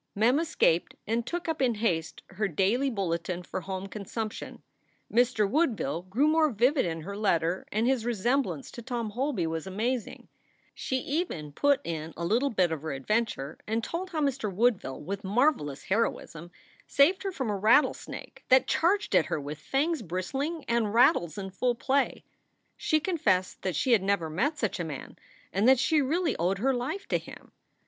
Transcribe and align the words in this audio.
Mem 0.15 0.39
escaped 0.39 0.95
and 1.05 1.27
took 1.27 1.47
up 1.47 1.61
in 1.61 1.75
haste 1.75 2.23
her 2.29 2.47
daily 2.47 2.89
bulletin 2.89 3.43
for 3.43 3.61
home 3.61 3.85
consumption. 3.85 4.63
Mr. 5.13 5.47
Woodville 5.47 6.01
grew 6.01 6.27
more 6.27 6.49
vivid 6.49 6.87
in 6.87 7.01
her 7.01 7.15
letter 7.15 7.67
and 7.71 7.85
his 7.85 8.03
resemblance 8.03 8.71
to 8.71 8.81
Tom 8.81 9.11
Holby 9.11 9.45
was 9.45 9.67
amazing. 9.67 10.27
She 10.73 10.97
even 11.01 11.51
put 11.51 11.81
in 11.83 12.15
a 12.17 12.25
little 12.25 12.49
bit 12.49 12.71
of 12.71 12.81
her 12.81 12.93
adventure 12.93 13.59
and 13.67 13.83
told 13.83 14.09
how 14.09 14.21
Mr. 14.21 14.51
Woodville 14.51 14.99
with 15.03 15.23
marvelous 15.23 15.83
heroism 15.83 16.49
saved 16.87 17.21
her 17.21 17.31
from 17.31 17.51
a 17.51 17.55
rattle 17.55 17.93
snake 17.93 18.43
that 18.49 18.65
charged 18.65 19.15
at 19.15 19.27
her 19.27 19.39
with 19.39 19.59
fangs 19.59 20.01
bristling 20.01 20.65
and 20.67 20.95
rattles 20.95 21.37
in 21.37 21.51
full 21.51 21.75
play. 21.75 22.23
She 22.75 22.99
confessed 22.99 23.61
that 23.61 23.75
she 23.75 23.91
had 23.91 24.01
never 24.01 24.31
met 24.31 24.57
such 24.57 24.79
a 24.79 24.83
man 24.83 25.15
and 25.53 25.67
that 25.67 25.77
she 25.77 26.01
really 26.01 26.35
owed 26.37 26.57
her 26.57 26.73
life 26.73 27.07
to 27.09 27.19
him. 27.19 27.51